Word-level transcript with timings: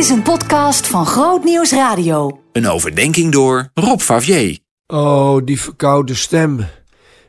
is 0.00 0.08
een 0.08 0.22
podcast 0.22 0.86
van 0.86 1.06
Groot 1.06 1.44
Nieuws 1.44 1.72
Radio. 1.72 2.40
Een 2.52 2.68
overdenking 2.68 3.32
door 3.32 3.70
Rob 3.74 4.00
Favier. 4.00 4.58
Oh, 4.86 5.36
die 5.44 5.60
verkoude 5.60 6.14
stem. 6.14 6.66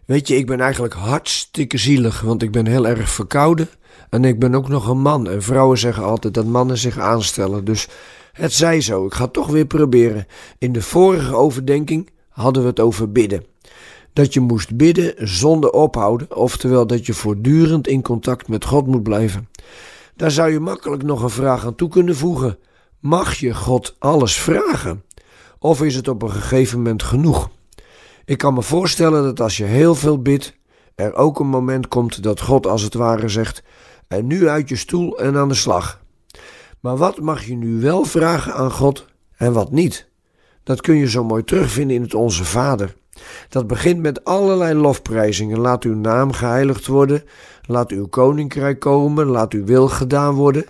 Weet 0.06 0.28
je, 0.28 0.36
ik 0.36 0.46
ben 0.48 0.60
eigenlijk 0.60 0.94
hartstikke 0.94 1.78
zielig, 1.78 2.22
want 2.22 2.44
ik 2.44 2.52
ben 2.52 2.68
heel 2.68 2.88
erg 2.88 3.10
verkouden. 3.10 3.70
En 4.10 4.26
ik 4.26 4.40
ben 4.40 4.56
ook 4.56 4.68
nog 4.68 4.88
een 4.88 5.02
man. 5.02 5.30
En 5.30 5.44
vrouwen 5.44 5.78
zeggen 5.78 6.04
altijd 6.04 6.34
dat 6.34 6.46
mannen 6.46 6.78
zich 6.78 7.00
aanstellen. 7.00 7.66
Dus 7.66 7.88
het 8.32 8.54
zij 8.54 8.82
zo. 8.82 9.06
Ik 9.06 9.14
ga 9.14 9.24
het 9.24 9.34
toch 9.34 9.48
weer 9.48 9.66
proberen. 9.66 10.26
In 10.58 10.72
de 10.72 10.82
vorige 10.82 11.36
overdenking 11.36 12.10
hadden 12.30 12.64
we 12.64 12.70
het 12.70 12.80
over 12.80 13.12
bidden. 13.12 13.46
Dat 14.14 14.34
je 14.34 14.40
moest 14.40 14.76
bidden 14.76 15.14
zonder 15.18 15.72
ophouden, 15.72 16.36
oftewel 16.36 16.88
dat 16.88 17.06
je 17.06 17.14
voortdurend 17.14 17.88
in 17.88 18.02
contact 18.02 18.48
met 18.48 18.66
God 18.66 18.88
moet 18.88 19.04
blijven. 19.04 19.50
Daar 20.22 20.32
zou 20.32 20.52
je 20.52 20.60
makkelijk 20.60 21.04
nog 21.04 21.24
een 21.24 21.30
vraag 21.30 21.66
aan 21.66 21.76
toe 21.76 21.90
kunnen 21.90 22.16
voegen. 22.16 22.58
Mag 23.00 23.36
je 23.36 23.54
God 23.54 23.96
alles 24.00 24.40
vragen? 24.40 25.04
Of 25.60 25.82
is 25.82 25.96
het 25.96 26.08
op 26.08 26.22
een 26.22 26.32
gegeven 26.32 26.78
moment 26.78 27.04
genoeg? 27.04 27.50
Ik 28.26 28.38
kan 28.38 28.54
me 28.54 28.62
voorstellen 28.62 29.24
dat 29.24 29.40
als 29.40 29.58
je 29.58 29.64
heel 29.64 29.96
veel 29.96 30.22
bidt, 30.22 30.58
er 30.96 31.14
ook 31.14 31.40
een 31.40 31.48
moment 31.48 31.88
komt 31.88 32.24
dat 32.24 32.42
God 32.42 32.68
als 32.68 32.82
het 32.82 32.94
ware 32.94 33.30
zegt: 33.30 33.64
En 34.08 34.28
nu 34.28 34.48
uit 34.48 34.70
je 34.70 34.76
stoel 34.76 35.20
en 35.20 35.38
aan 35.38 35.48
de 35.48 35.54
slag. 35.54 36.02
Maar 36.80 36.98
wat 36.98 37.20
mag 37.20 37.46
je 37.46 37.56
nu 37.56 37.80
wel 37.80 38.04
vragen 38.04 38.54
aan 38.54 38.72
God 38.72 39.06
en 39.36 39.54
wat 39.54 39.72
niet? 39.72 40.10
Dat 40.64 40.82
kun 40.82 40.96
je 40.96 41.10
zo 41.10 41.24
mooi 41.24 41.44
terugvinden 41.44 41.96
in 41.96 42.02
het 42.02 42.14
Onze 42.14 42.46
Vader. 42.46 42.96
Dat 43.50 43.68
begint 43.68 44.00
met 44.00 44.24
allerlei 44.24 44.74
lofprijzingen. 44.74 45.60
Laat 45.60 45.84
uw 45.84 45.96
naam 45.96 46.32
geheiligd 46.32 46.88
worden. 46.88 47.24
Laat 47.66 47.92
uw 47.92 48.08
koninkrijk 48.08 48.80
komen. 48.80 49.26
Laat 49.26 49.54
uw 49.54 49.66
wil 49.66 49.88
gedaan 49.88 50.34
worden. 50.34 50.66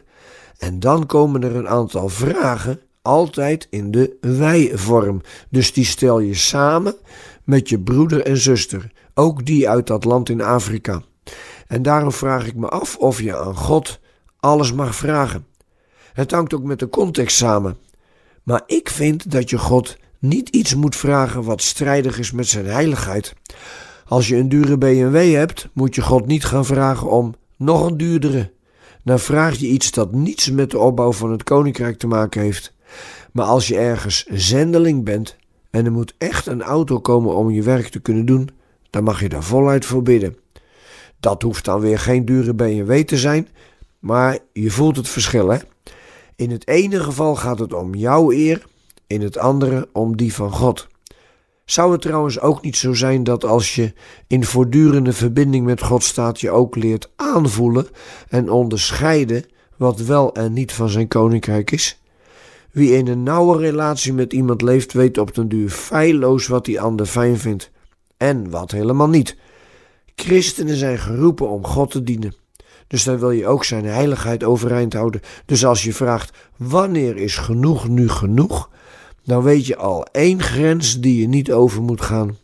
En 0.61 0.79
dan 0.79 1.05
komen 1.05 1.43
er 1.43 1.55
een 1.55 1.67
aantal 1.67 2.09
vragen, 2.09 2.79
altijd 3.01 3.67
in 3.69 3.91
de 3.91 4.17
wij-vorm. 4.21 5.21
Dus 5.49 5.73
die 5.73 5.85
stel 5.85 6.19
je 6.19 6.33
samen 6.33 6.95
met 7.43 7.69
je 7.69 7.79
broeder 7.79 8.25
en 8.25 8.37
zuster, 8.37 8.91
ook 9.13 9.45
die 9.45 9.69
uit 9.69 9.87
dat 9.87 10.03
land 10.03 10.29
in 10.29 10.41
Afrika. 10.41 11.01
En 11.67 11.81
daarom 11.81 12.11
vraag 12.11 12.47
ik 12.47 12.55
me 12.55 12.67
af 12.67 12.97
of 12.97 13.21
je 13.21 13.37
aan 13.37 13.55
God 13.55 13.99
alles 14.39 14.73
mag 14.73 14.95
vragen. 14.95 15.45
Het 16.13 16.31
hangt 16.31 16.53
ook 16.53 16.63
met 16.63 16.79
de 16.79 16.89
context 16.89 17.37
samen. 17.37 17.77
Maar 18.43 18.63
ik 18.65 18.89
vind 18.89 19.31
dat 19.31 19.49
je 19.49 19.57
God 19.57 19.97
niet 20.21 20.49
iets 20.49 20.75
moet 20.75 20.95
vragen 20.95 21.43
wat 21.43 21.61
strijdig 21.61 22.19
is 22.19 22.31
met 22.31 22.47
zijn 22.47 22.65
heiligheid. 22.65 23.33
Als 24.05 24.27
je 24.27 24.35
een 24.35 24.49
dure 24.49 24.77
BMW 24.77 25.35
hebt, 25.35 25.69
moet 25.73 25.95
je 25.95 26.01
God 26.01 26.25
niet 26.25 26.45
gaan 26.45 26.65
vragen 26.65 27.09
om 27.09 27.33
nog 27.55 27.85
een 27.85 27.97
duurdere. 27.97 28.51
Dan 29.03 29.19
vraag 29.19 29.55
je 29.55 29.67
iets 29.67 29.91
dat 29.91 30.11
niets 30.11 30.49
met 30.49 30.71
de 30.71 30.79
opbouw 30.79 31.11
van 31.11 31.31
het 31.31 31.43
koninkrijk 31.43 31.97
te 31.97 32.07
maken 32.07 32.41
heeft. 32.41 32.73
Maar 33.31 33.45
als 33.45 33.67
je 33.67 33.77
ergens 33.77 34.25
zendeling 34.25 35.03
bent 35.03 35.35
en 35.69 35.85
er 35.85 35.91
moet 35.91 36.13
echt 36.17 36.45
een 36.45 36.61
auto 36.61 36.99
komen 36.99 37.35
om 37.35 37.49
je 37.49 37.63
werk 37.63 37.87
te 37.87 37.99
kunnen 37.99 38.25
doen, 38.25 38.49
dan 38.89 39.03
mag 39.03 39.21
je 39.21 39.29
daar 39.29 39.43
voluit 39.43 39.85
voor 39.85 40.03
bidden. 40.03 40.37
Dat 41.19 41.41
hoeft 41.41 41.65
dan 41.65 41.79
weer 41.79 41.99
geen 41.99 42.25
dure 42.25 42.53
BMW 42.53 43.01
te 43.01 43.17
zijn, 43.17 43.47
maar 43.99 44.37
je 44.53 44.71
voelt 44.71 44.95
het 44.95 45.09
verschil, 45.09 45.49
hè? 45.49 45.57
In 46.35 46.51
het 46.51 46.67
ene 46.67 46.99
geval 46.99 47.35
gaat 47.35 47.59
het 47.59 47.73
om 47.73 47.95
jouw 47.95 48.31
eer, 48.31 48.65
in 49.11 49.21
het 49.21 49.37
andere 49.37 49.87
om 49.91 50.17
die 50.17 50.33
van 50.33 50.51
God. 50.51 50.87
Zou 51.65 51.91
het 51.91 52.01
trouwens 52.01 52.39
ook 52.39 52.61
niet 52.61 52.77
zo 52.77 52.93
zijn 52.93 53.23
dat 53.23 53.45
als 53.45 53.75
je 53.75 53.93
in 54.27 54.45
voortdurende 54.45 55.13
verbinding 55.13 55.65
met 55.65 55.81
God 55.81 56.03
staat, 56.03 56.39
je 56.39 56.51
ook 56.51 56.75
leert 56.75 57.09
aanvoelen 57.15 57.87
en 58.29 58.49
onderscheiden 58.49 59.45
wat 59.77 59.99
wel 59.99 60.33
en 60.33 60.53
niet 60.53 60.73
van 60.73 60.89
zijn 60.89 61.07
koninkrijk 61.07 61.71
is? 61.71 62.01
Wie 62.71 62.91
in 62.91 63.07
een 63.07 63.23
nauwe 63.23 63.57
relatie 63.57 64.13
met 64.13 64.33
iemand 64.33 64.61
leeft, 64.61 64.93
weet 64.93 65.17
op 65.17 65.35
den 65.35 65.47
duur 65.47 65.69
feilloos 65.69 66.47
wat 66.47 66.65
die 66.65 66.81
ander 66.81 67.05
fijn 67.05 67.37
vindt 67.37 67.71
en 68.17 68.49
wat 68.49 68.71
helemaal 68.71 69.09
niet. 69.09 69.37
Christenen 70.15 70.75
zijn 70.75 70.99
geroepen 70.99 71.49
om 71.49 71.65
God 71.65 71.91
te 71.91 72.03
dienen. 72.03 72.35
Dus 72.87 73.03
dan 73.03 73.19
wil 73.19 73.31
je 73.31 73.47
ook 73.47 73.63
zijn 73.63 73.85
heiligheid 73.85 74.43
overeind 74.43 74.93
houden. 74.93 75.21
Dus 75.45 75.65
als 75.65 75.83
je 75.83 75.93
vraagt: 75.93 76.37
wanneer 76.57 77.17
is 77.17 77.37
genoeg 77.37 77.87
nu 77.87 78.09
genoeg? 78.09 78.69
Dan 79.23 79.43
weet 79.43 79.65
je 79.65 79.77
al 79.77 80.05
één 80.05 80.41
grens 80.41 80.99
die 80.99 81.21
je 81.21 81.27
niet 81.27 81.51
over 81.51 81.81
moet 81.81 82.01
gaan. 82.01 82.37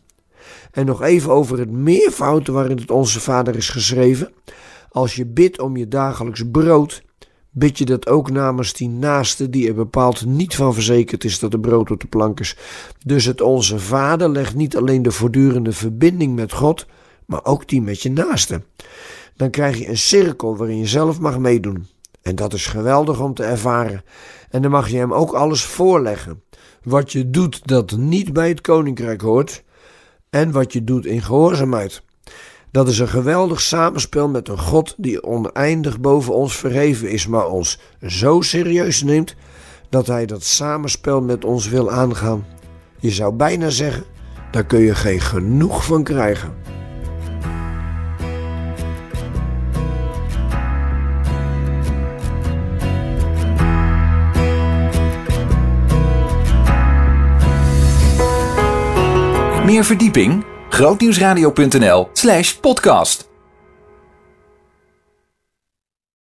En 0.72 0.86
nog 0.86 1.02
even 1.02 1.30
over 1.30 1.58
het 1.58 1.70
meervoud 1.70 2.46
waarin 2.46 2.76
het 2.76 2.90
Onze 2.90 3.20
Vader 3.20 3.56
is 3.56 3.68
geschreven. 3.68 4.32
Als 4.88 5.14
je 5.14 5.26
bidt 5.26 5.60
om 5.60 5.76
je 5.76 5.88
dagelijks 5.88 6.42
brood, 6.50 7.02
bid 7.50 7.78
je 7.78 7.84
dat 7.84 8.08
ook 8.08 8.30
namens 8.30 8.72
die 8.72 8.88
naaste 8.88 9.50
die 9.50 9.68
er 9.68 9.74
bepaald 9.74 10.26
niet 10.26 10.54
van 10.54 10.74
verzekerd 10.74 11.24
is 11.24 11.38
dat 11.38 11.52
er 11.52 11.60
brood 11.60 11.90
op 11.90 12.00
de 12.00 12.06
plank 12.06 12.40
is. 12.40 12.56
Dus 13.04 13.24
het 13.24 13.40
Onze 13.40 13.78
Vader 13.78 14.28
legt 14.28 14.54
niet 14.54 14.76
alleen 14.76 15.02
de 15.02 15.10
voortdurende 15.10 15.72
verbinding 15.72 16.34
met 16.34 16.52
God, 16.52 16.86
maar 17.26 17.44
ook 17.44 17.68
die 17.68 17.82
met 17.82 18.02
je 18.02 18.10
naaste. 18.10 18.62
Dan 19.36 19.50
krijg 19.50 19.78
je 19.78 19.88
een 19.88 19.98
cirkel 19.98 20.56
waarin 20.56 20.78
je 20.78 20.86
zelf 20.86 21.20
mag 21.20 21.38
meedoen. 21.38 21.86
En 22.22 22.36
dat 22.36 22.52
is 22.52 22.66
geweldig 22.66 23.20
om 23.20 23.34
te 23.34 23.44
ervaren. 23.44 24.02
En 24.50 24.62
dan 24.62 24.70
mag 24.70 24.88
je 24.88 24.96
hem 24.96 25.12
ook 25.14 25.32
alles 25.32 25.64
voorleggen. 25.64 26.42
Wat 26.88 27.12
je 27.12 27.30
doet 27.30 27.66
dat 27.66 27.96
niet 27.96 28.32
bij 28.32 28.48
het 28.48 28.60
koninkrijk 28.60 29.20
hoort. 29.20 29.64
En 30.30 30.50
wat 30.52 30.72
je 30.72 30.84
doet 30.84 31.06
in 31.06 31.22
gehoorzaamheid. 31.22 32.02
Dat 32.70 32.88
is 32.88 32.98
een 32.98 33.08
geweldig 33.08 33.60
samenspel 33.60 34.28
met 34.28 34.48
een 34.48 34.58
God 34.58 34.94
die 34.96 35.22
oneindig 35.22 36.00
boven 36.00 36.34
ons 36.34 36.56
verheven 36.56 37.10
is, 37.10 37.26
maar 37.26 37.46
ons 37.46 37.78
zo 38.06 38.40
serieus 38.40 39.02
neemt 39.02 39.34
dat 39.88 40.06
hij 40.06 40.26
dat 40.26 40.44
samenspel 40.44 41.20
met 41.20 41.44
ons 41.44 41.68
wil 41.68 41.90
aangaan. 41.90 42.46
Je 42.98 43.10
zou 43.10 43.34
bijna 43.34 43.70
zeggen, 43.70 44.04
daar 44.50 44.66
kun 44.66 44.80
je 44.80 44.94
geen 44.94 45.20
genoeg 45.20 45.84
van 45.84 46.02
krijgen. 46.02 46.77
Meer 59.68 59.84
verdieping? 59.84 60.44
grootnieuwsradio.nl 60.68 62.08
slash 62.12 62.58
podcast 62.60 63.27